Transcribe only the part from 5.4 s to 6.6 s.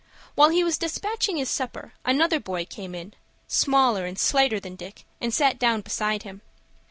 down beside him.